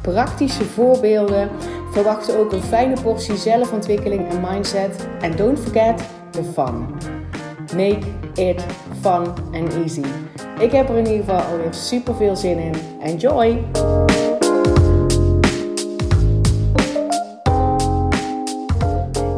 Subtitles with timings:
[0.00, 1.50] praktische voorbeelden.
[1.92, 5.06] Verwacht ook een fijne portie zelfontwikkeling en mindset.
[5.20, 6.86] En don't forget the fun.
[7.76, 8.00] Make
[8.34, 8.64] it
[9.00, 10.04] fun and easy.
[10.58, 12.74] Ik heb er in ieder geval alweer super veel zin in.
[13.02, 13.64] Enjoy!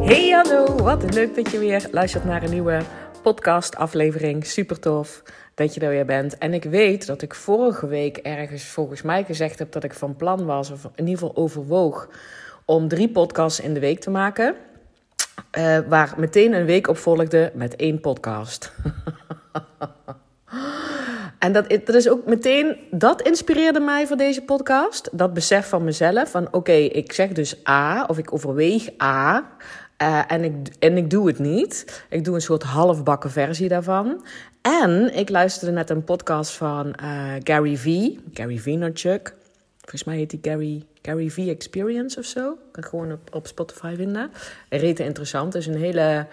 [0.01, 2.81] Hey hallo, wat leuk dat je weer luistert naar een nieuwe
[3.21, 4.45] podcast aflevering.
[4.45, 5.23] Super tof
[5.55, 6.37] dat je er weer bent.
[6.37, 10.15] En ik weet dat ik vorige week ergens volgens mij gezegd heb dat ik van
[10.15, 12.09] plan was, of in ieder geval overwoog,
[12.65, 14.55] om drie podcasts in de week te maken.
[15.57, 18.73] Uh, waar meteen een week op volgde met één podcast.
[21.39, 25.09] en dat, dat is ook meteen, dat inspireerde mij voor deze podcast.
[25.11, 29.49] Dat besef van mezelf, van oké, ik zeg dus A, of ik overweeg A.
[30.03, 32.03] Uh, en, ik, en ik doe het niet.
[32.09, 34.25] Ik doe een soort halfbakken versie daarvan.
[34.61, 38.09] En ik luisterde net een podcast van uh, Gary V.
[38.33, 39.35] Gary Vaynerchuk.
[39.79, 42.57] Volgens mij heet die Gary, Gary V Experience of zo.
[42.71, 44.31] Kan gewoon op, op Spotify vinden.
[44.69, 45.55] Rete interessant.
[45.55, 46.27] Is een hele...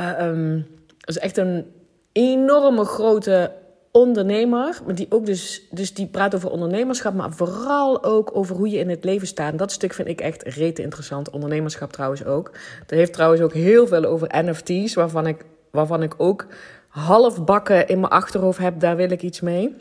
[0.00, 0.56] Uh,
[1.04, 1.72] is echt een
[2.12, 3.52] enorme grote
[3.92, 8.68] ondernemer, maar die ook dus, dus die praat over ondernemerschap, maar vooral ook over hoe
[8.70, 9.50] je in het leven staat.
[9.50, 11.30] En dat stuk vind ik echt rete interessant.
[11.30, 12.50] Ondernemerschap trouwens ook.
[12.86, 16.46] Dat heeft trouwens ook heel veel over NFT's, waarvan ik, waarvan ik ook
[16.88, 18.80] half bakken in mijn achterhoofd heb.
[18.80, 19.74] Daar wil ik iets mee.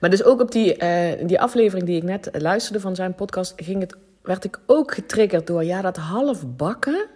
[0.00, 3.52] Maar dus ook op die, uh, die aflevering die ik net luisterde van zijn podcast,
[3.56, 7.06] ging het, werd ik ook getriggerd door ja, dat half bakken.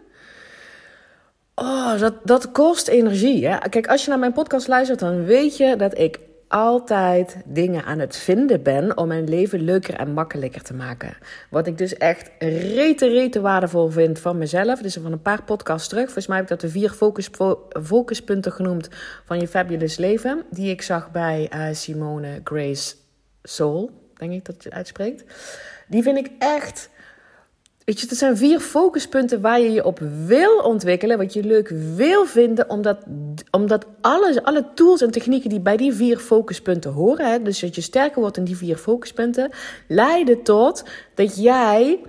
[1.61, 3.47] Oh, dat, dat kost energie.
[3.47, 3.69] Hè?
[3.69, 6.19] Kijk, als je naar mijn podcast luistert, dan weet je dat ik
[6.49, 11.16] altijd dingen aan het vinden ben om mijn leven leuker en makkelijker te maken.
[11.50, 14.81] Wat ik dus echt rete, rete waardevol vind van mezelf.
[14.81, 16.05] Dus van een paar podcasts terug.
[16.05, 17.31] Volgens mij heb ik dat de vier focus,
[17.82, 18.88] focuspunten genoemd
[19.25, 20.44] van je fabulous leven.
[20.50, 22.94] Die ik zag bij uh, Simone Grace
[23.43, 25.25] Soul, denk ik dat je het uitspreekt.
[25.88, 26.91] Die vind ik echt
[27.88, 31.69] Weet je, het zijn vier focuspunten waar je je op wil ontwikkelen, wat je leuk
[31.94, 32.99] wil vinden, omdat,
[33.50, 37.75] omdat alles, alle tools en technieken die bij die vier focuspunten horen, hè, dus dat
[37.75, 39.50] je sterker wordt in die vier focuspunten,
[39.87, 40.84] leiden tot
[41.15, 42.00] dat jij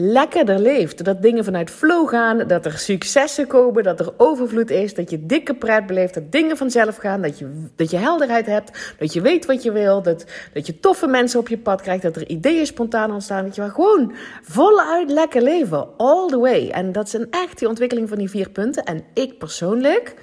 [0.00, 1.04] lekkerder leeft.
[1.04, 5.26] Dat dingen vanuit flow gaan, dat er successen komen, dat er overvloed is, dat je
[5.26, 9.20] dikke pret beleeft, dat dingen vanzelf gaan, dat je, dat je helderheid hebt, dat je
[9.20, 12.28] weet wat je wil, dat, dat je toffe mensen op je pad krijgt, dat er
[12.28, 16.68] ideeën spontaan ontstaan, dat je maar gewoon voluit lekker leven, all the way.
[16.68, 18.84] En dat zijn echt die ontwikkeling van die vier punten.
[18.84, 20.14] En ik persoonlijk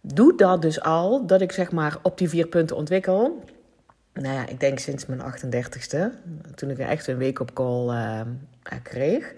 [0.00, 3.42] doe dat dus al, dat ik zeg maar op die vier punten ontwikkel
[4.20, 5.98] nou ja, ik denk sinds mijn 38ste.
[6.54, 8.20] Toen ik echt een week op call uh,
[8.82, 9.34] kreeg.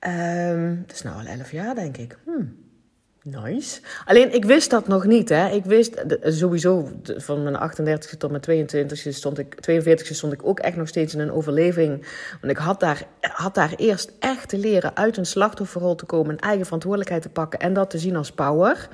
[0.00, 2.18] Um, dat is nou al 11 jaar, denk ik.
[2.24, 2.64] Hmm.
[3.22, 3.80] Nice.
[4.04, 5.28] Alleen ik wist dat nog niet.
[5.28, 5.48] Hè.
[5.48, 10.58] Ik wist sowieso van mijn 38 tot mijn 22 stond ik, 42 stond ik ook
[10.58, 12.06] echt nog steeds in een overleving.
[12.40, 16.32] Want ik had daar, had daar eerst echt te leren uit een slachtofferrol te komen,
[16.32, 18.88] een eigen verantwoordelijkheid te pakken en dat te zien als power.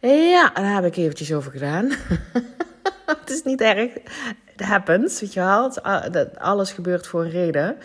[0.00, 1.90] Ja, daar heb ik eventjes over gedaan.
[3.20, 3.90] het is niet erg.
[4.56, 5.72] It happens, weet je wel.
[6.38, 7.76] Alles gebeurt voor een reden.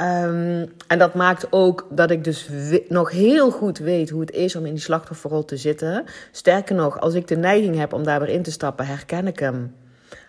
[0.00, 2.48] Um, en dat maakt ook dat ik dus
[2.88, 6.04] nog heel goed weet hoe het is om in die slachtofferrol te zitten.
[6.32, 9.38] Sterker nog, als ik de neiging heb om daar weer in te stappen, herken ik
[9.38, 9.74] hem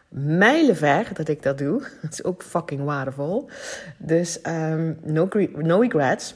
[0.10, 1.82] mijlenver dat ik dat doe.
[2.02, 3.50] Dat is ook fucking waardevol.
[3.98, 6.36] Dus um, no, no regrets.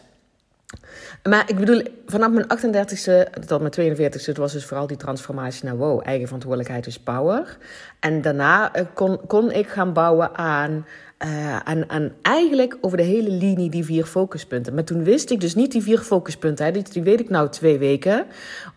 [1.24, 5.78] Maar ik bedoel, vanaf mijn 38ste tot mijn 42ste was dus vooral die transformatie naar
[5.78, 7.58] wow, eigen verantwoordelijkheid is power.
[8.00, 10.86] En daarna eh, kon, kon ik gaan bouwen aan,
[11.26, 14.74] uh, aan, aan eigenlijk over de hele linie die vier focuspunten.
[14.74, 16.66] Maar toen wist ik dus niet die vier focuspunten.
[16.66, 16.72] Hè.
[16.72, 18.26] Die, weet ik nou twee weken.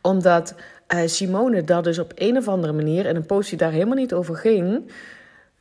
[0.01, 0.55] Omdat
[0.95, 3.97] uh, Simone dat dus op een of andere manier, in een post die daar helemaal
[3.97, 4.91] niet over ging,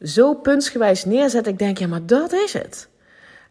[0.02, 1.48] zo puntsgewijs neerzet.
[1.48, 2.90] Ik denk, ja, maar dat is het.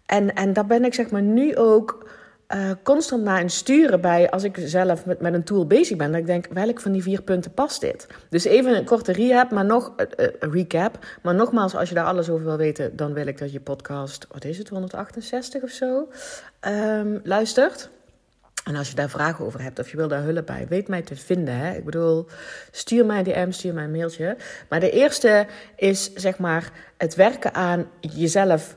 [0.07, 2.10] En, en daar ben ik zeg maar nu ook
[2.55, 6.11] uh, constant naar een sturen bij als ik zelf met, met een tool bezig ben.
[6.11, 8.07] Dat ik denk, welk van die vier punten past dit?
[8.29, 10.99] Dus even een korte recap, maar nog, uh, recap.
[11.23, 14.27] Maar nogmaals, als je daar alles over wil weten, dan wil ik dat je podcast,
[14.31, 16.09] wat is het, 168 of zo,
[16.69, 17.91] um, luistert.
[18.65, 21.03] En als je daar vragen over hebt of je wil daar hulp bij, weet mij
[21.03, 21.55] te vinden.
[21.55, 21.77] Hè?
[21.77, 22.27] Ik bedoel,
[22.71, 24.37] stuur mij een DM, stuur mij een mailtje.
[24.69, 25.47] Maar de eerste
[25.77, 28.77] is zeg maar het werken aan jezelf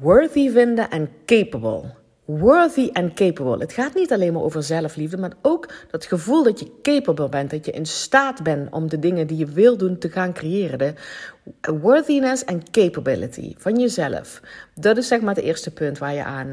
[0.00, 3.58] worthy vinden en capable worthy and capable.
[3.58, 7.50] Het gaat niet alleen maar over zelfliefde, maar ook dat gevoel dat je capable bent,
[7.50, 10.78] dat je in staat bent om de dingen die je wil doen te gaan creëren.
[10.78, 14.40] De worthiness and capability van jezelf.
[14.74, 16.46] Dat is zeg maar het eerste punt waar je aan,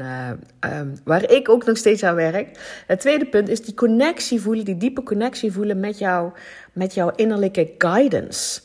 [0.64, 2.82] uh, waar ik ook nog steeds aan werk.
[2.86, 6.32] Het tweede punt is die connectie voelen, die diepe connectie voelen met, jou,
[6.72, 8.60] met jouw innerlijke guidance.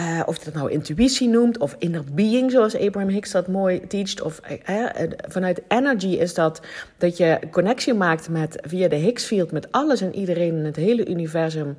[0.00, 3.86] Uh, of je dat nou intuïtie noemt, of inner being, zoals Abraham Hicks dat mooi
[3.86, 4.22] teacht.
[4.22, 4.84] Of uh,
[5.28, 6.60] vanuit energy is dat
[6.98, 11.08] dat je connectie maakt met, via de Higgs-field met alles en iedereen in het hele
[11.08, 11.76] universum.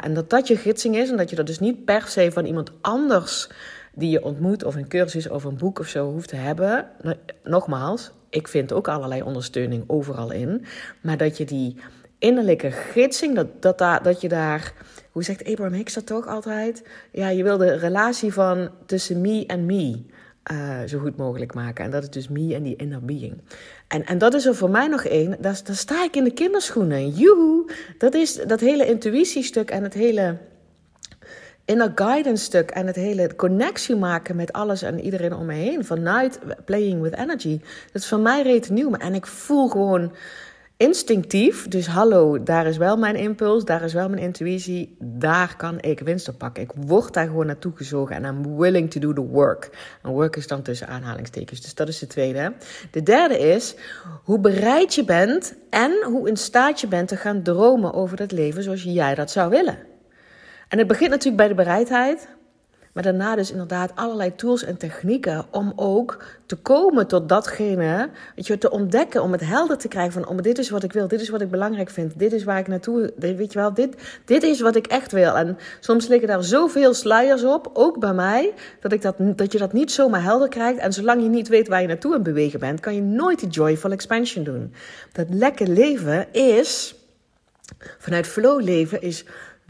[0.00, 2.44] En dat dat je gidsing is en dat je dat dus niet per se van
[2.44, 3.48] iemand anders
[3.94, 6.86] die je ontmoet, of een cursus of een boek of zo hoeft te hebben.
[7.44, 10.64] Nogmaals, ik vind ook allerlei ondersteuning overal in.
[11.00, 11.76] Maar dat je die
[12.18, 14.72] innerlijke gidsing, dat, dat, dat je daar
[15.16, 16.82] hoe zegt Abraham Hicks dat toch altijd?
[17.12, 20.02] Ja, je wil de relatie van tussen me en me
[20.52, 21.84] uh, zo goed mogelijk maken.
[21.84, 23.40] En dat is dus me en die inner being.
[23.88, 25.36] En, en dat is er voor mij nog één.
[25.40, 27.08] Daar, daar sta ik in de kinderschoenen.
[27.08, 27.70] Joehoe!
[27.98, 30.36] Dat is dat hele intuïtiestuk en het hele
[31.64, 35.84] inner guidance stuk en het hele connectie maken met alles en iedereen om me heen.
[35.84, 37.60] Vanuit playing with energy.
[37.92, 38.92] Dat is voor mij reet nieuw.
[38.92, 40.12] En ik voel gewoon
[40.76, 41.68] instinctief.
[41.68, 44.96] Dus hallo, daar is wel mijn impuls, daar is wel mijn intuïtie.
[45.00, 46.62] Daar kan ik winst op pakken.
[46.62, 49.70] Ik word daar gewoon naartoe gezogen en I'm willing to do the work.
[50.02, 51.60] En work is dan tussen aanhalingstekens.
[51.60, 52.52] Dus dat is de tweede.
[52.90, 53.74] De derde is
[54.24, 58.32] hoe bereid je bent en hoe in staat je bent te gaan dromen over het
[58.32, 59.78] leven zoals jij dat zou willen.
[60.68, 62.28] En het begint natuurlijk bij de bereidheid.
[62.96, 68.46] Maar daarna dus inderdaad allerlei tools en technieken om ook te komen tot datgene, weet
[68.46, 71.08] je, te ontdekken, om het helder te krijgen van, oh, dit is wat ik wil,
[71.08, 74.20] dit is wat ik belangrijk vind, dit is waar ik naartoe, weet je wel, dit,
[74.24, 75.36] dit is wat ik echt wil.
[75.36, 79.58] En soms liggen daar zoveel sluiers op, ook bij mij, dat, ik dat, dat je
[79.58, 80.78] dat niet zomaar helder krijgt.
[80.78, 83.48] En zolang je niet weet waar je naartoe het bewegen bent, kan je nooit die
[83.48, 84.72] joyful expansion doen.
[85.12, 86.94] Dat lekker leven is,
[87.98, 89.24] vanuit flow leven, is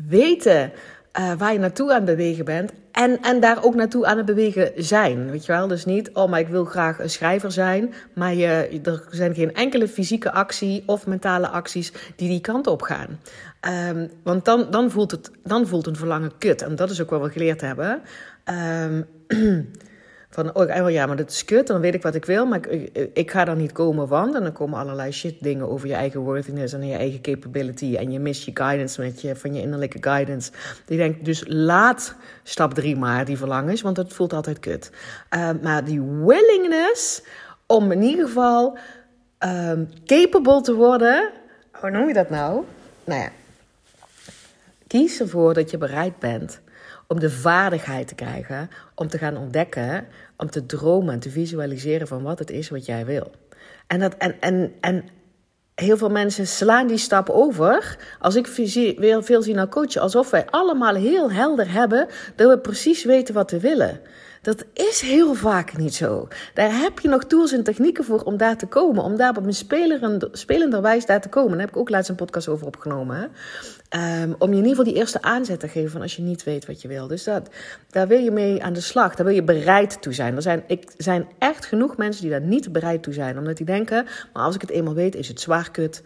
[0.08, 0.72] weten
[1.18, 2.72] uh, waar je naartoe aan het bewegen bent.
[2.92, 5.30] En, en daar ook naartoe aan het bewegen zijn.
[5.30, 5.66] Weet je wel?
[5.66, 7.94] Dus niet, oh, maar ik wil graag een schrijver zijn.
[8.14, 12.82] Maar je, er zijn geen enkele fysieke actie of mentale acties die die kant op
[12.82, 13.20] gaan.
[13.88, 16.62] Um, want dan, dan, voelt het, dan voelt een verlangen kut.
[16.62, 18.02] En dat is ook wat we geleerd hebben.
[18.84, 19.06] Um,
[20.36, 23.10] Van, oh ja, maar dat is kut, dan weet ik wat ik wil, maar ik,
[23.12, 24.34] ik ga daar niet komen, want...
[24.34, 27.96] En dan komen allerlei shit dingen over je eigen worthiness en je eigen capability.
[27.96, 30.52] En je mist je guidance met je, van je innerlijke guidance.
[30.86, 34.90] Die denkt, dus laat stap drie maar, die verlangens, want het voelt altijd kut.
[35.30, 37.22] Uh, maar die willingness
[37.66, 38.78] om in ieder geval
[39.44, 41.30] um, capable te worden...
[41.70, 42.64] Hoe noem je dat nou?
[43.04, 43.30] Nou ja,
[44.86, 46.60] kies ervoor dat je bereid bent
[47.06, 50.06] om de vaardigheid te krijgen om te gaan ontdekken,
[50.36, 53.30] om te dromen en te visualiseren van wat het is wat jij wil.
[53.86, 55.04] En, dat, en, en, en
[55.74, 57.98] heel veel mensen slaan die stap over.
[58.18, 58.46] Als ik
[59.24, 63.50] veel zie naar coachen, alsof wij allemaal heel helder hebben dat we precies weten wat
[63.50, 64.00] we willen.
[64.46, 66.28] Dat is heel vaak niet zo.
[66.54, 69.02] Daar heb je nog tools en technieken voor om daar te komen.
[69.02, 69.54] Om daar op een
[70.32, 71.50] spelender wijze daar te komen.
[71.50, 73.30] Daar heb ik ook laatst een podcast over opgenomen.
[74.22, 76.44] Um, om je in ieder geval die eerste aanzet te geven van als je niet
[76.44, 77.06] weet wat je wil.
[77.06, 77.48] Dus dat,
[77.90, 79.14] daar wil je mee aan de slag.
[79.14, 80.36] Daar wil je bereid toe zijn.
[80.36, 83.38] Er zijn, ik, zijn echt genoeg mensen die daar niet bereid toe zijn.
[83.38, 86.02] Omdat die denken, maar als ik het eenmaal weet is het zwaar kut.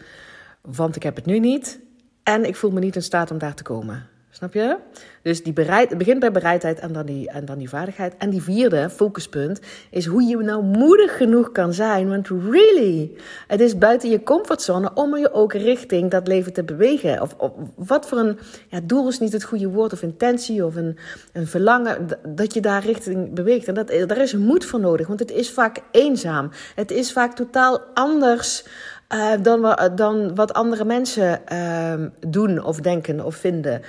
[0.61, 1.81] Want ik heb het nu niet.
[2.23, 4.10] En ik voel me niet in staat om daar te komen.
[4.33, 4.77] Snap je?
[5.23, 8.15] Dus die bereid, begint bij bereidheid en dan, die, en dan die vaardigheid.
[8.19, 9.61] En die vierde focuspunt
[9.91, 12.09] is hoe je nou moedig genoeg kan zijn.
[12.09, 13.11] Want really,
[13.47, 17.23] het is buiten je comfortzone om je ook richting dat leven te bewegen.
[17.23, 20.77] Of, of wat voor een ja, doel is niet het goede woord, of intentie, of
[20.77, 20.99] een,
[21.33, 23.69] een verlangen, dat je daar richting beweegt.
[23.69, 26.51] En dat, daar is moed voor nodig, want het is vaak eenzaam.
[26.75, 28.65] Het is vaak totaal anders
[29.15, 33.83] uh, dan, dan, wat andere mensen uh, doen of denken of vinden.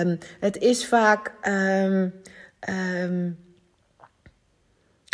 [0.00, 2.12] Um, het is vaak um,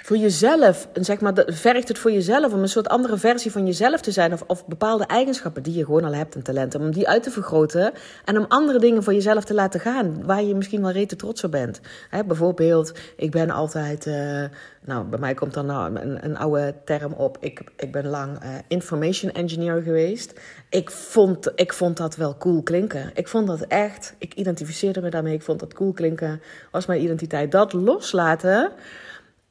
[0.03, 4.01] voor jezelf, zeg maar, vergt het voor jezelf om een soort andere versie van jezelf
[4.01, 4.33] te zijn.
[4.33, 6.81] Of, of bepaalde eigenschappen die je gewoon al hebt en talenten.
[6.81, 7.93] Om die uit te vergroten
[8.25, 10.25] en om andere dingen voor jezelf te laten gaan.
[10.25, 11.81] Waar je misschien wel rete trots op bent.
[12.27, 14.45] bijvoorbeeld, ik ben altijd, uh,
[14.85, 17.37] nou bij mij komt dan nou een, een oude term op.
[17.41, 20.41] Ik, ik ben lang uh, information engineer geweest.
[20.69, 23.11] Ik vond, ik vond dat wel cool klinken.
[23.15, 25.35] Ik vond dat echt, ik identificeerde me daarmee.
[25.35, 26.43] Ik vond dat cool klinken.
[26.71, 27.53] Was mijn identiteit.
[27.53, 28.73] Dat loslaten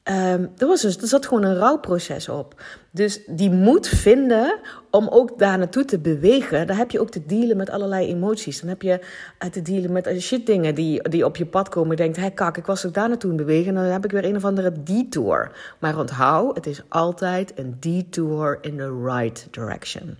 [0.08, 2.62] Um, er, was dus, er zat gewoon een rouwproces op.
[2.90, 4.58] Dus die moed vinden
[4.90, 6.66] om ook daar naartoe te bewegen.
[6.66, 8.60] Daar heb je ook te dealen met allerlei emoties.
[8.60, 9.00] Dan heb je
[9.44, 11.90] uh, te dealen met uh, shit dingen die, die op je pad komen.
[11.90, 13.76] Je denkt, hé kak, ik was ook daar naartoe in bewegen.
[13.76, 15.50] En dan heb ik weer een of andere detour.
[15.78, 20.18] Maar onthoud, het is altijd een detour in the right direction.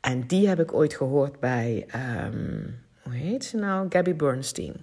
[0.00, 1.86] En die heb ik ooit gehoord bij,
[2.34, 3.86] um, hoe heet ze nou?
[3.88, 4.74] Gabby Bernstein.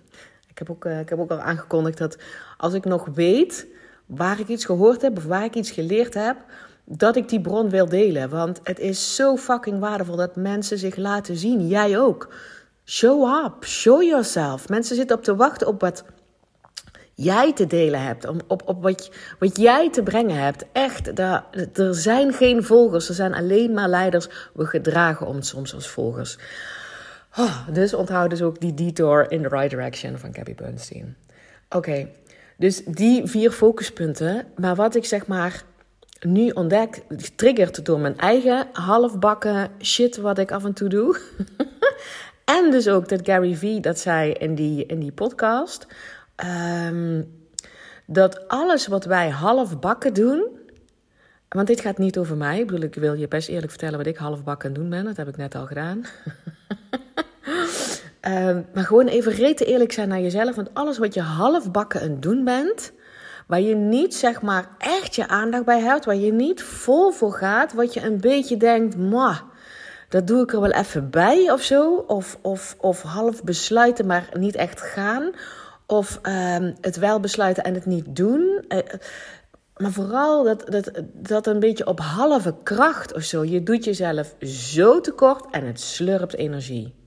[0.50, 2.18] Ik heb, ook, uh, ik heb ook al aangekondigd dat
[2.58, 3.68] als ik nog weet
[4.06, 6.38] waar ik iets gehoord heb of waar ik iets geleerd heb,
[6.86, 8.30] dat ik die bron wil delen.
[8.30, 11.68] Want het is zo fucking waardevol dat mensen zich laten zien.
[11.68, 12.34] Jij ook.
[12.86, 14.70] Show up, show yourself.
[14.70, 16.04] Mensen zitten op te wachten op wat
[17.14, 20.66] jij te delen hebt, op, op wat, wat jij te brengen hebt.
[20.72, 24.28] Echt, daar, er zijn geen volgers, er zijn alleen maar leiders.
[24.54, 26.38] We gedragen ons soms als volgers.
[27.38, 31.16] Oh, dus onthoud dus ook die detour in the right direction van Gabby Bernstein.
[31.70, 32.08] Oké,
[32.64, 34.46] dus die vier focuspunten.
[34.56, 35.64] Maar wat ik zeg maar
[36.20, 41.20] nu ontdek, getriggerd door mijn eigen halfbakken shit wat ik af en toe doe.
[42.58, 45.88] en dus ook dat Gary Vee dat zei in die, in die podcast.
[46.36, 47.22] Ehm,
[48.06, 50.48] dat alles wat wij halfbakken doen.
[51.50, 52.60] Want dit gaat niet over mij.
[52.60, 55.06] Ik bedoel, ik wil je best eerlijk vertellen wat ik halfbakken doen ben.
[55.06, 56.04] Dat heb ik net al gedaan.
[58.24, 60.56] Ehm, maar gewoon even rete eerlijk zijn naar jezelf.
[60.56, 62.92] Want alles wat je halfbakken aan doen bent,
[63.48, 67.34] waar je niet zeg maar echt je aandacht bij hebt, waar je niet vol voor
[67.34, 69.44] gaat, wat je een beetje denkt, ma,
[70.10, 71.96] dat doe ik er wel even bij of zo.
[71.96, 75.32] Of, of, of half besluiten, maar niet echt gaan.
[75.86, 78.66] Of um, het wel besluiten en het niet doen.
[78.68, 78.80] Uh,
[79.78, 83.44] maar vooral dat, dat, dat een beetje op halve kracht of zo.
[83.46, 87.02] Je doet jezelf zo tekort en het slurpt energie.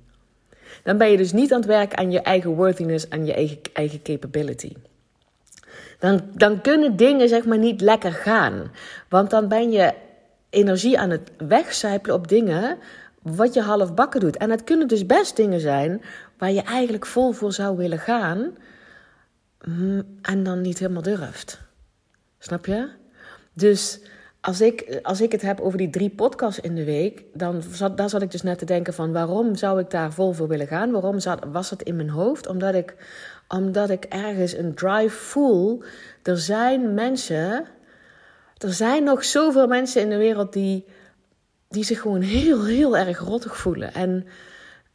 [0.86, 3.58] Dan ben je dus niet aan het werk aan je eigen worthiness, aan je eigen,
[3.72, 4.72] eigen capability.
[5.98, 8.70] Dan, dan kunnen dingen zeg maar niet lekker gaan.
[9.08, 9.92] Want dan ben je
[10.50, 12.78] energie aan het wegcijpelen op dingen
[13.22, 14.36] wat je half bakken doet.
[14.36, 16.02] En het kunnen dus best dingen zijn
[16.38, 18.56] waar je eigenlijk vol voor zou willen gaan
[19.64, 21.60] mm, en dan niet helemaal durft.
[22.38, 22.88] Snap je?
[23.52, 24.00] Dus
[24.46, 28.02] als ik, als ik het heb over die drie podcasts in de week, dan zat,
[28.10, 30.90] zat ik dus net te denken van waarom zou ik daar vol voor willen gaan?
[30.90, 32.46] Waarom zat, was het in mijn hoofd?
[32.46, 32.94] Omdat ik,
[33.48, 35.82] omdat ik ergens een drive voel.
[36.22, 37.66] Er zijn mensen,
[38.56, 40.84] er zijn nog zoveel mensen in de wereld die,
[41.68, 43.94] die zich gewoon heel, heel erg rottig voelen.
[43.94, 44.26] En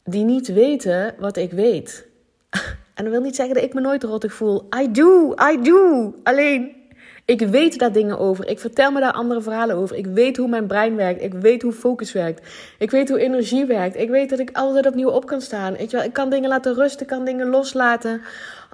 [0.04, 2.06] die niet weten wat ik weet.
[2.94, 4.68] En dat wil niet zeggen dat ik me nooit rottig voel.
[4.82, 6.14] I do, I do.
[6.22, 6.81] Alleen
[7.24, 8.48] ik weet daar dingen over.
[8.48, 9.96] Ik vertel me daar andere verhalen over.
[9.96, 11.22] Ik weet hoe mijn brein werkt.
[11.22, 12.48] Ik weet hoe focus werkt.
[12.78, 13.96] Ik weet hoe energie werkt.
[13.96, 15.76] Ik weet dat ik altijd opnieuw op kan staan.
[15.76, 16.06] Weet je wel?
[16.06, 17.00] Ik kan dingen laten rusten.
[17.00, 18.22] Ik kan dingen loslaten.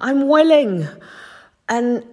[0.05, 0.89] I'm willing.
[1.65, 2.03] En,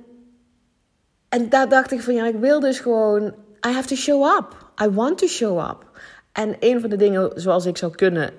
[1.28, 3.34] en daar dacht ik van ja, ik wil dus gewoon.
[3.66, 4.70] I have to show up.
[4.82, 5.84] I want to show up.
[6.32, 8.30] En een van de dingen zoals ik zou kunnen,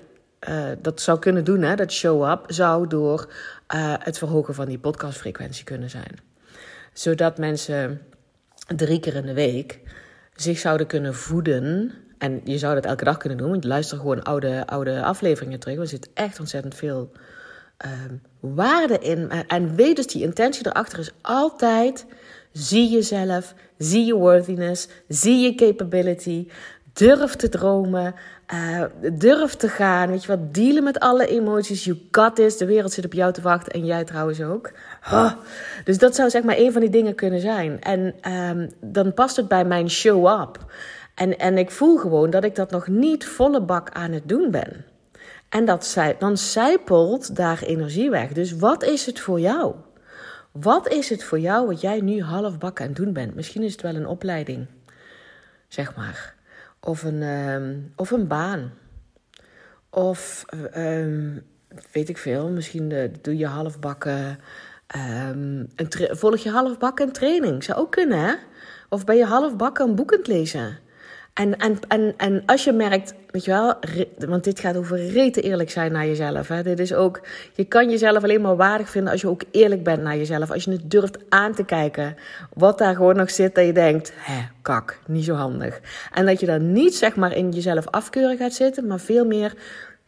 [0.48, 3.32] uh, dat zou kunnen doen, hè, dat show up, zou door
[3.74, 6.27] uh, het verhogen van die podcastfrequentie kunnen zijn
[6.98, 8.00] zodat mensen
[8.76, 9.80] drie keer in de week
[10.34, 11.92] zich zouden kunnen voeden.
[12.18, 15.58] En je zou dat elke dag kunnen doen, want je luistert gewoon oude, oude afleveringen
[15.58, 15.78] terug.
[15.78, 17.12] Er zit echt ontzettend veel
[17.86, 17.90] uh,
[18.40, 19.30] waarde in.
[19.30, 22.06] En weet dus, die intentie erachter is altijd:
[22.52, 26.48] zie jezelf, zie je worthiness, zie je capability.
[26.98, 28.14] Durf te dromen.
[28.54, 30.10] Uh, durf te gaan.
[30.10, 30.54] Weet je wat?
[30.54, 31.84] Dealen met alle emoties.
[31.84, 32.56] You got this.
[32.56, 33.72] De wereld zit op jou te wachten.
[33.72, 34.72] En jij trouwens ook.
[35.12, 35.32] Oh.
[35.84, 37.80] Dus dat zou zeg maar een van die dingen kunnen zijn.
[37.80, 40.72] En um, dan past het bij mijn show up.
[41.14, 44.50] En, en ik voel gewoon dat ik dat nog niet volle bak aan het doen
[44.50, 44.84] ben.
[45.48, 48.32] En dat, dan zijpelt daar energie weg.
[48.32, 49.74] Dus wat is het voor jou?
[50.52, 53.34] Wat is het voor jou wat jij nu half bak aan het doen bent?
[53.34, 54.66] Misschien is het wel een opleiding,
[55.68, 56.36] zeg maar.
[56.80, 58.72] Of een, um, of een baan.
[59.90, 60.44] Of
[60.76, 61.42] um,
[61.92, 64.38] weet ik veel, misschien doe je halfbakken.
[64.96, 67.64] Um, een volg je halfbakken een training.
[67.64, 68.34] Zou ook kunnen, hè?
[68.88, 70.78] Of ben je halfbakken een boek lezen?
[71.38, 73.74] En, en, en, en als je merkt, weet je wel,
[74.28, 76.48] want dit gaat over rete eerlijk zijn naar jezelf.
[76.48, 76.62] Hè?
[76.62, 77.20] Dit is ook,
[77.52, 80.50] je kan jezelf alleen maar waardig vinden als je ook eerlijk bent naar jezelf.
[80.50, 82.16] Als je het durft aan te kijken,
[82.54, 85.80] wat daar gewoon nog zit, dat je denkt, hè, kak, niet zo handig.
[86.12, 89.54] En dat je dan niet zeg maar in jezelf afkeuren gaat zitten, maar veel meer,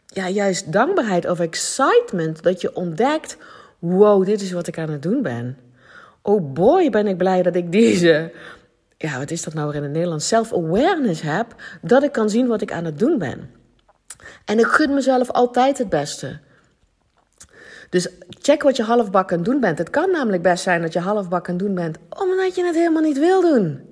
[0.05, 2.43] ja, juist dankbaarheid of excitement.
[2.43, 3.37] Dat je ontdekt,
[3.79, 5.57] wow, dit is wat ik aan het doen ben.
[6.21, 8.31] Oh boy, ben ik blij dat ik deze
[9.01, 10.27] ja, wat is dat nou weer in het Nederlands?
[10.27, 13.49] Self-awareness heb, dat ik kan zien wat ik aan het doen ben.
[14.45, 16.39] En ik gun mezelf altijd het beste.
[17.89, 19.77] Dus check wat je halfbak aan het doen bent.
[19.77, 22.75] Het kan namelijk best zijn dat je halfbak aan het doen bent omdat je het
[22.75, 23.89] helemaal niet wil doen.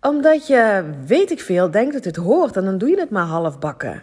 [0.00, 3.26] Omdat je, weet ik veel, denkt dat het hoort en dan doe je het maar
[3.26, 4.02] halfbakken.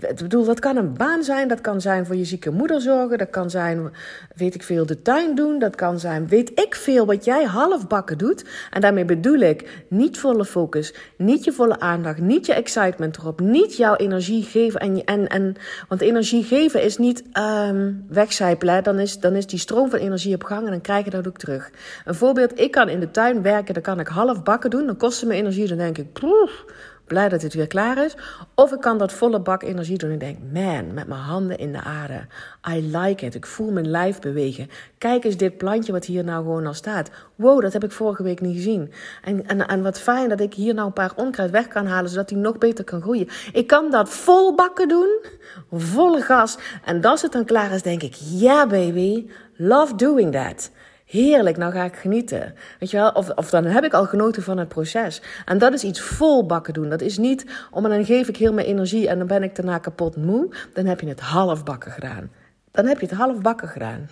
[0.00, 3.18] Ik bedoel, dat kan een baan zijn, dat kan zijn voor je zieke moeder zorgen,
[3.18, 3.92] dat kan zijn,
[4.34, 8.18] weet ik veel, de tuin doen, dat kan zijn, weet ik veel, wat jij halfbakken
[8.18, 8.44] doet.
[8.70, 13.40] En daarmee bedoel ik niet volle focus, niet je volle aandacht, niet je excitement erop,
[13.40, 14.80] niet jouw energie geven.
[14.80, 15.54] En, en, en,
[15.88, 17.22] want energie geven is niet
[17.68, 21.04] um, wegcijpelen, dan is, dan is die stroom van energie op gang en dan krijg
[21.04, 21.70] je dat ook terug.
[22.04, 25.20] Een voorbeeld, ik kan in de tuin werken, dan kan ik halfbakken doen, dan kost
[25.20, 26.64] het me energie, dan denk ik, proef
[27.06, 28.16] blij dat het weer klaar is.
[28.54, 31.72] Of ik kan dat volle bak energie doen en denk, man, met mijn handen in
[31.72, 32.26] de aarde.
[32.70, 33.34] I like it.
[33.34, 34.70] Ik voel mijn lijf bewegen.
[34.98, 37.10] Kijk eens dit plantje wat hier nou gewoon al staat.
[37.34, 38.92] Wow, dat heb ik vorige week niet gezien.
[39.22, 42.10] En, en, en wat fijn dat ik hier nou een paar onkruid weg kan halen,
[42.10, 43.28] zodat die nog beter kan groeien.
[43.52, 45.24] Ik kan dat vol bakken doen,
[45.72, 46.58] volle gas.
[46.84, 50.70] En als het dan klaar is, denk ik, ja yeah, baby, love doing that.
[51.06, 52.54] Heerlijk, nou ga ik genieten.
[52.78, 53.10] Weet je wel?
[53.10, 55.22] Of, of dan heb ik al genoten van het proces.
[55.44, 56.88] En dat is iets vol bakken doen.
[56.88, 59.56] Dat is niet om en dan geef ik heel mijn energie en dan ben ik
[59.56, 60.54] daarna kapot moe.
[60.72, 62.30] Dan heb je het half bakken gedaan.
[62.70, 64.08] Dan heb je het half bakken gedaan.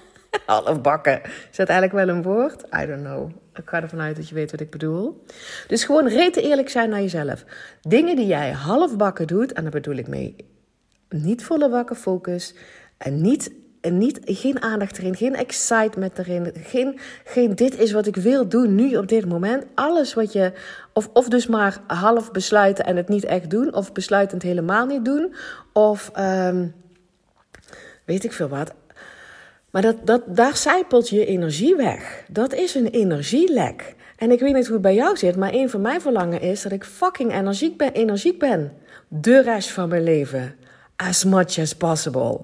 [0.46, 1.22] half bakken.
[1.50, 2.62] Is dat eigenlijk wel een woord?
[2.82, 3.30] I don't know.
[3.54, 5.24] Ik ga ervan uit dat je weet wat ik bedoel.
[5.66, 7.44] Dus gewoon rete eerlijk zijn naar jezelf.
[7.80, 10.36] Dingen die jij half bakken doet, en daar bedoel ik mee
[11.08, 12.54] niet volle bakken focus
[12.96, 18.06] en niet en niet, geen aandacht erin, geen excitement erin, geen, geen dit is wat
[18.06, 19.64] ik wil doen nu op dit moment.
[19.74, 20.52] Alles wat je,
[20.92, 25.04] of, of dus maar half besluiten en het niet echt doen, of besluitend helemaal niet
[25.04, 25.34] doen,
[25.72, 26.74] of um,
[28.04, 28.74] weet ik veel wat.
[29.70, 32.24] Maar dat, dat, daar zijpelt je energie weg.
[32.30, 33.94] Dat is een energielek.
[34.16, 36.62] En ik weet niet hoe het bij jou zit, maar een van mijn verlangen is
[36.62, 37.92] dat ik fucking energiek ben.
[37.92, 38.72] Energiek ben.
[39.08, 40.54] De rest van mijn leven.
[40.96, 42.40] As much as possible.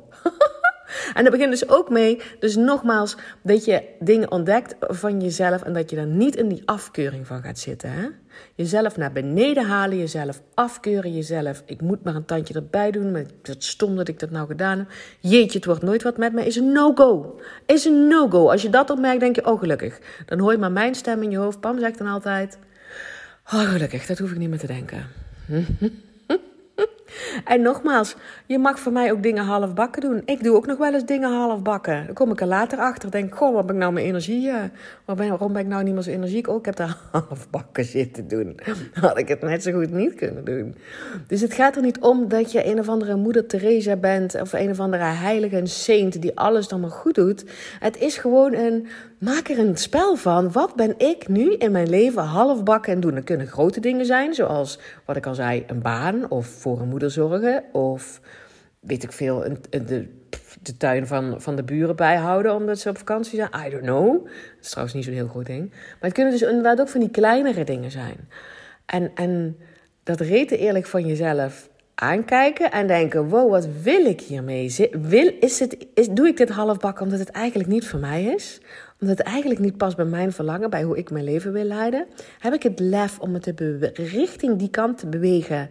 [1.14, 5.72] En dat begint dus ook mee, dus nogmaals, dat je dingen ontdekt van jezelf en
[5.72, 7.92] dat je er niet in die afkeuring van gaat zitten.
[7.92, 8.06] Hè?
[8.54, 11.62] Jezelf naar beneden halen, jezelf afkeuren, jezelf.
[11.66, 14.78] Ik moet maar een tandje erbij doen, maar het stom dat ik dat nou gedaan
[14.78, 14.88] heb.
[15.20, 16.46] Jeetje, het wordt nooit wat met me.
[16.46, 17.40] Is een no-go.
[17.66, 18.50] Is een no-go.
[18.50, 19.98] Als je dat opmerkt, denk je, oh gelukkig.
[20.26, 21.60] Dan hoor je maar mijn stem in je hoofd.
[21.60, 22.58] Pam zegt dan altijd,
[23.52, 25.06] oh gelukkig, dat hoef ik niet meer te denken.
[27.44, 30.22] En nogmaals, je mag voor mij ook dingen half bakken doen.
[30.24, 32.06] Ik doe ook nog wel eens dingen half bakken.
[32.06, 33.10] Dan kom ik er later achter.
[33.10, 34.46] Denk, goh, wat ben ik nou mijn energie?
[34.46, 34.62] Uh,
[35.04, 36.48] waarom ben ik nou niet meer zo energiek?
[36.48, 38.58] Oh, ik heb daar half bakken zitten doen.
[38.92, 40.74] Had ik het net zo goed niet kunnen doen.
[41.26, 44.40] Dus het gaat er niet om dat je een of andere moeder Teresa bent.
[44.40, 47.44] Of een of andere heilige saint die alles dan maar goed doet.
[47.78, 48.86] Het is gewoon een
[49.24, 50.52] maak er een spel van.
[50.52, 53.14] Wat ben ik nu in mijn leven halfbakken en doen?
[53.14, 56.88] Dat kunnen grote dingen zijn, zoals wat ik al zei, een baan of voor een
[56.88, 57.64] moeder zorgen.
[57.72, 58.20] Of
[58.80, 60.08] weet ik veel, een, de,
[60.62, 63.66] de tuin van, van de buren bijhouden omdat ze op vakantie zijn.
[63.66, 64.24] I don't know.
[64.24, 65.70] Dat is trouwens niet zo'n heel groot ding.
[65.70, 68.28] Maar het kunnen dus inderdaad ook van die kleinere dingen zijn.
[68.86, 69.56] En, en
[70.02, 74.88] dat reten eerlijk van jezelf aankijken en denken: wow, wat wil ik hiermee?
[74.90, 78.60] Wil, is het, is, doe ik dit halfbak omdat het eigenlijk niet voor mij is?
[79.00, 82.06] Omdat het eigenlijk niet past bij mijn verlangen, bij hoe ik mijn leven wil leiden?
[82.38, 85.68] Heb ik het lef om het te richting die kant te bewegen?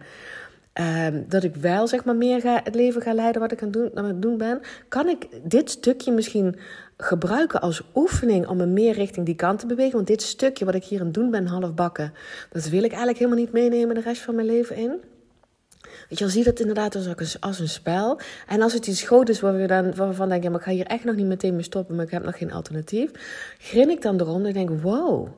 [0.74, 3.70] Ehm, dat ik wel zeg maar meer ga, het leven ga leiden wat ik aan,
[3.70, 4.60] doen, het doen ben.
[4.88, 6.56] Kan ik dit stukje misschien
[6.96, 9.94] gebruiken als oefening om me meer richting die kant te bewegen?
[9.94, 12.12] Want dit stukje wat ik hier aan het doen ben, halfbakken,
[12.50, 15.00] dat wil ik eigenlijk helemaal niet meenemen de rest van mijn leven in.
[16.08, 18.20] Weet je, zie dat inderdaad als een, als een spel.
[18.48, 20.72] En als het iets groot is waar we dan, waarvan denk, ja, maar ik ga
[20.72, 23.10] hier echt nog niet meteen mee stoppen, maar ik heb nog geen alternatief.
[23.58, 25.28] Grin ik dan eronder en denk, wow,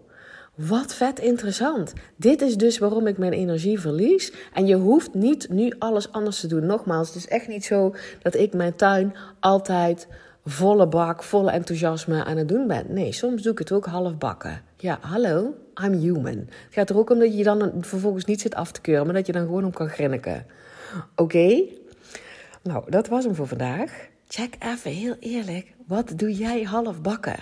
[0.54, 1.92] wat vet interessant.
[2.16, 4.32] Dit is dus waarom ik mijn energie verlies.
[4.52, 6.66] En je hoeft niet nu alles anders te doen.
[6.66, 10.08] Nogmaals, het is echt niet zo dat ik mijn tuin altijd
[10.46, 12.86] volle bak, volle enthousiasme aan het doen ben.
[12.88, 14.62] Nee, soms doe ik het ook half bakken.
[14.76, 16.36] Ja, hallo, I'm human.
[16.36, 19.14] Het gaat er ook om dat je dan vervolgens niet zit af te keuren, maar
[19.14, 20.46] dat je dan gewoon om kan grinniken.
[21.16, 21.62] Oké?
[22.62, 24.08] Nou, dat was hem voor vandaag.
[24.28, 27.36] Check even heel eerlijk, wat doe jij half bakken?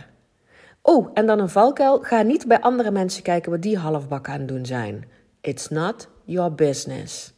[0.83, 1.99] Oh, en dan een valkuil.
[2.03, 5.05] Ga niet bij andere mensen kijken wat die half bakken aan het doen zijn.
[5.41, 7.33] It's not your business.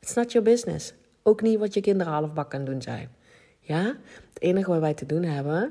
[0.00, 0.94] It's not your business.
[1.22, 3.08] Ook niet wat je kinderen half bakken aan het doen zijn.
[3.66, 3.84] Ja?
[4.32, 5.70] Het enige wat wij te doen hebben,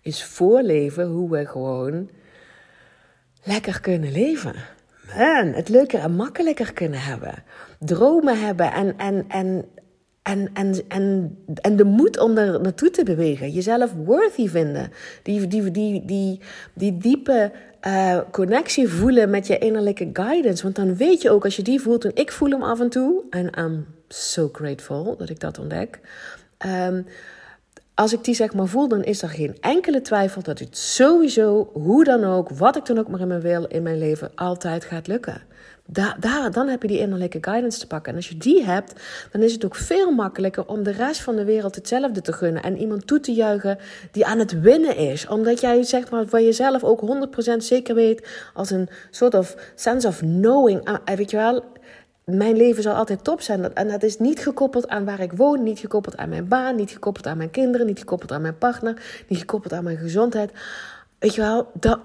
[0.00, 2.10] is voorleven hoe we gewoon
[3.44, 4.54] lekker kunnen leven.
[5.16, 7.34] Man, het leuker en makkelijker kunnen hebben.
[7.78, 9.64] Dromen hebben en, en, en,
[10.22, 13.50] en, en, en, en de moed om er naartoe te bewegen.
[13.50, 14.90] Jezelf worthy vinden.
[15.22, 16.40] Die, die, die, die,
[16.74, 17.52] die diepe
[17.86, 20.62] uh, connectie voelen met je innerlijke guidance.
[20.62, 22.88] Want dan weet je ook, als je die voelt, en ik voel hem af en
[22.88, 23.22] toe.
[23.30, 26.00] En I'm so grateful dat ik dat ontdek.
[26.66, 27.06] Um,
[27.94, 31.70] als ik die zeg maar voel, dan is er geen enkele twijfel dat het sowieso,
[31.72, 34.84] hoe dan ook, wat ik dan ook maar in mijn, wil, in mijn leven, altijd
[34.84, 35.42] gaat lukken.
[35.86, 38.10] Daar, dan heb je die innerlijke guidance te pakken.
[38.10, 38.92] En als je die hebt,
[39.30, 42.62] dan is het ook veel makkelijker om de rest van de wereld hetzelfde te gunnen.
[42.62, 43.78] En iemand toe te juichen
[44.12, 45.26] die aan het winnen is.
[45.26, 47.00] Omdat jij zeg maar van jezelf ook
[47.52, 48.28] 100% zeker weet.
[48.54, 50.84] Als een soort of sense of knowing.
[50.84, 51.64] Ah, weet je wel,
[52.24, 53.74] mijn leven zal altijd top zijn.
[53.74, 56.90] En dat is niet gekoppeld aan waar ik woon, niet gekoppeld aan mijn baan, niet
[56.90, 60.50] gekoppeld aan mijn kinderen, niet gekoppeld aan mijn partner, niet gekoppeld aan mijn gezondheid.
[61.18, 61.98] Weet je wel, dat,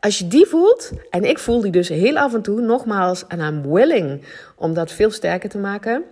[0.00, 3.40] als je die voelt, en ik voel die dus heel af en toe, nogmaals, en
[3.40, 4.24] I'm willing
[4.56, 6.04] om dat veel sterker te maken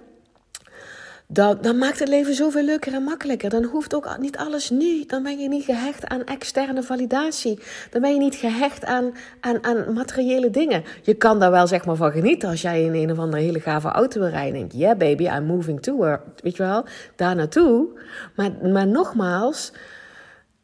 [1.29, 3.51] dan, maakt het leven zoveel leuker en makkelijker.
[3.51, 5.05] Dan hoeft ook niet alles nu.
[5.07, 7.59] Dan ben je niet gehecht aan externe validatie.
[7.91, 10.85] Dan ben je niet gehecht aan, aan, aan materiële dingen.
[11.03, 13.61] Je kan daar wel zeg maar van genieten als jij in een of andere hele
[13.61, 14.61] gave auto wil rijden.
[14.61, 16.21] En denk yeah baby, I'm moving to her.
[16.43, 16.85] Weet je wel,
[17.17, 17.89] daar naartoe.
[18.37, 19.73] Maar, maar nogmaals,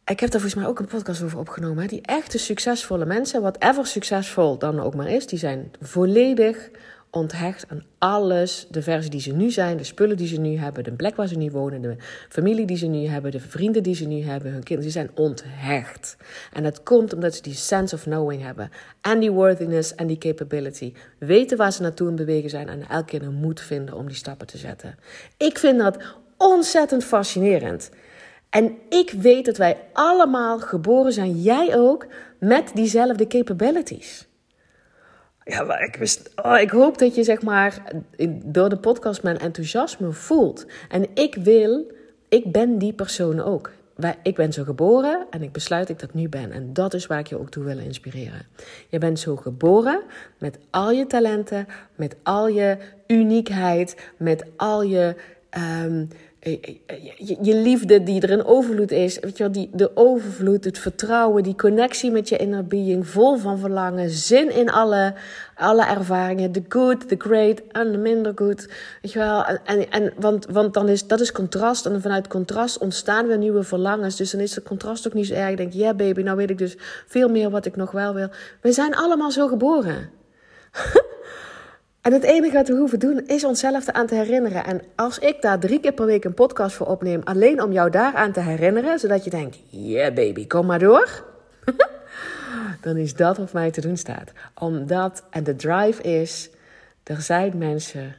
[0.04, 1.82] ik heb daar volgens mij ook een podcast over opgenomen.
[1.82, 1.88] Hè?
[1.88, 6.70] Die echte succesvolle mensen, whatever succesvol dan ook maar is, die zijn volledig
[7.14, 8.66] onthecht aan alles.
[8.70, 11.26] De versie die ze nu zijn, de spullen die ze nu hebben, de plek waar
[11.26, 11.96] ze nu wonen, de
[12.28, 14.92] familie die ze nu hebben, de vrienden die ze nu hebben, hun kinderen.
[14.92, 16.16] Ze zijn onthecht.
[16.52, 18.70] En dat komt omdat ze die sense of knowing hebben.
[19.00, 20.92] En die worthiness en die capability.
[21.18, 24.16] Weten waar ze naartoe in bewegen zijn en elke keer een moed vinden om die
[24.16, 24.98] stappen te zetten.
[25.36, 25.96] Ik vind dat
[26.36, 27.90] ontzettend fascinerend.
[28.50, 32.06] En ik weet dat wij allemaal geboren zijn, jij ook,
[32.38, 34.26] met diezelfde capabilities.
[35.44, 37.82] Ja, maar ik, wist, oh, ik hoop dat je zeg maar
[38.44, 40.66] door de podcast mijn enthousiasme voelt.
[40.88, 41.92] En ik wil,
[42.28, 43.70] ik ben die persoon ook.
[44.22, 46.52] Ik ben zo geboren en ik besluit dat ik dat nu ben.
[46.52, 48.46] En dat is waar ik je ook toe wil inspireren.
[48.88, 50.02] Je bent zo geboren
[50.38, 52.76] met al je talenten, met al je
[53.06, 55.14] uniekheid, met al je
[55.84, 56.08] um,
[56.42, 59.18] je, je, liefde die er in overvloed is.
[59.20, 63.08] Weet je wel, die, de overvloed, het vertrouwen, die connectie met je inner being.
[63.08, 65.14] Vol van verlangen, zin in alle,
[65.54, 66.52] alle ervaringen.
[66.52, 68.68] De good, the great en de minder good.
[69.02, 71.86] Weet je wel, en, en, want, want dan is, dat is contrast.
[71.86, 74.16] En vanuit contrast ontstaan weer nieuwe verlangens.
[74.16, 75.50] Dus dan is het contrast ook niet zo erg.
[75.50, 76.76] Ik denk, ja baby, nou weet ik dus
[77.06, 78.28] veel meer wat ik nog wel wil.
[78.60, 80.10] We zijn allemaal zo geboren.
[82.02, 84.64] En het enige wat we hoeven doen is onszelf eraan te herinneren.
[84.64, 87.90] En als ik daar drie keer per week een podcast voor opneem, alleen om jou
[87.90, 91.24] daaraan te herinneren, zodat je denkt: yeah baby, kom maar door.
[92.80, 94.32] dan is dat wat mij te doen staat.
[94.54, 96.50] Omdat, en de drive is,
[97.02, 98.16] er zijn mensen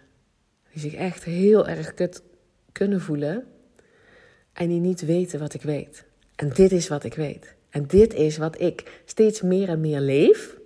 [0.72, 2.22] die zich echt heel erg kut
[2.72, 3.44] kunnen voelen
[4.54, 6.04] en die niet weten wat ik weet.
[6.36, 7.54] En dit is wat ik weet.
[7.70, 10.62] En dit is wat ik steeds meer en meer leef.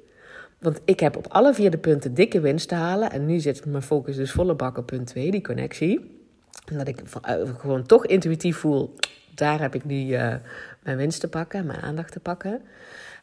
[0.59, 3.11] Want ik heb op alle vier de punten dikke winst te halen.
[3.11, 6.15] En nu zit mijn focus dus volle bak op punt 2, die connectie.
[6.65, 8.93] En dat ik eh, gewoon toch intuïtief voel,
[9.35, 10.35] daar heb ik nu uh,
[10.83, 12.61] mijn winst te pakken, mijn aandacht te pakken.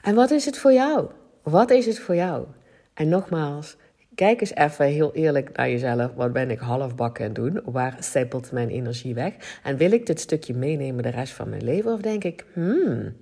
[0.03, 1.09] En wat is het voor jou?
[1.43, 2.47] Wat is het voor jou?
[2.95, 3.77] En nogmaals,
[4.15, 6.11] kijk eens even heel eerlijk naar jezelf.
[6.15, 7.61] Wat ben ik half bakken aan doen?
[7.65, 9.61] Waar stapelt mijn energie weg?
[9.63, 11.93] En wil ik dit stukje meenemen de rest van mijn leven?
[11.93, 13.13] Of denk ik, hmm,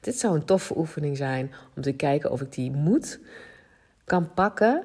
[0.00, 3.18] dit zou een toffe oefening zijn om te kijken of ik die moed
[4.06, 4.84] kan pakken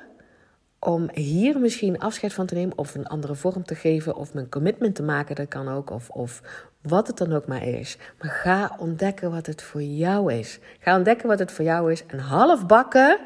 [0.79, 4.49] om hier misschien afscheid van te nemen of een andere vorm te geven of mijn
[4.49, 6.41] commitment te maken, dat kan ook, of, of
[6.81, 7.97] wat het dan ook maar is.
[8.21, 10.59] Maar ga ontdekken wat het voor jou is.
[10.79, 13.19] Ga ontdekken wat het voor jou is en half bakken,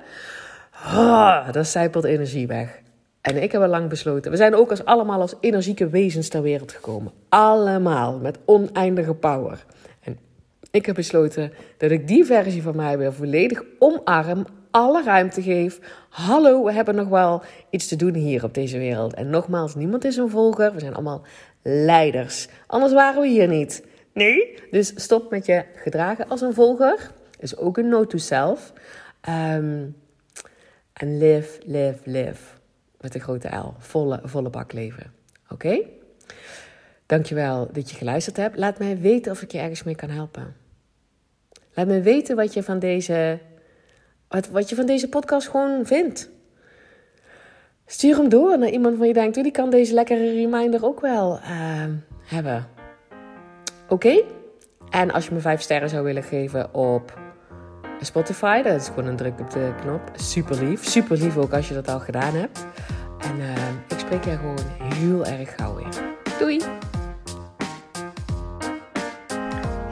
[0.85, 2.79] oh, dat zijpelt energie weg.
[3.21, 6.41] En ik heb al lang besloten, we zijn ook als allemaal als energieke wezens ter
[6.41, 7.11] wereld gekomen.
[7.29, 9.65] Allemaal, met oneindige power.
[9.99, 10.17] En
[10.71, 14.45] ik heb besloten dat ik die versie van mij weer volledig omarm,
[14.75, 15.79] alle ruimte geef.
[16.09, 19.13] Hallo, we hebben nog wel iets te doen hier op deze wereld.
[19.13, 20.73] En nogmaals, niemand is een volger.
[20.73, 21.21] We zijn allemaal
[21.61, 22.47] leiders.
[22.67, 23.85] Anders waren we hier niet.
[24.13, 24.59] Nee?
[24.71, 27.11] Dus stop met je gedragen als een volger.
[27.39, 28.73] Is ook een note to self.
[29.21, 29.85] Ehm,
[30.93, 32.43] en live, live, live.
[33.01, 33.73] Met de grote L.
[33.77, 35.13] Volle, volle bak leven.
[35.49, 35.67] Oké?
[35.67, 35.89] Okay?
[37.05, 38.57] Dankjewel dat je geluisterd hebt.
[38.57, 40.55] Laat mij weten of ik je ergens mee kan helpen.
[41.73, 43.39] Laat me weten wat je van deze
[44.35, 46.29] wat, wat je van deze podcast gewoon vindt.
[47.85, 51.39] Stuur hem door naar iemand van je denkt, die kan deze lekkere reminder ook wel
[51.39, 51.83] uh,
[52.23, 52.67] hebben.
[53.89, 54.21] Oké?
[54.89, 57.19] En als je me vijf sterren zou willen geven op
[58.01, 60.01] Spotify, dat is gewoon een druk op de knop.
[60.15, 60.85] Super lief.
[60.85, 62.65] Super lief ook als je dat al gedaan hebt.
[63.19, 63.47] En uh,
[63.87, 66.15] ik spreek jij gewoon heel erg gauw weer.
[66.39, 66.61] Doei!